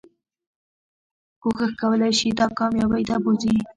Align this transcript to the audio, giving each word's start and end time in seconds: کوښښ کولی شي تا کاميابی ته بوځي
کوښښ 1.41 1.71
کولی 1.81 2.11
شي 2.19 2.29
تا 2.37 2.45
کاميابی 2.59 3.03
ته 3.09 3.15
بوځي 3.23 3.55